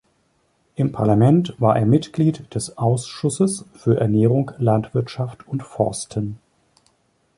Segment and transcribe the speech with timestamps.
[0.77, 6.39] Im Parlament war er Mitglied des Ausschusses für Ernährung, Landwirtschaft und Forsten.